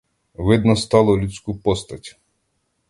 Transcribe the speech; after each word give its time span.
Видно 0.35 0.75
стало 0.75 1.17
людську 1.17 1.55
постать. 1.57 2.17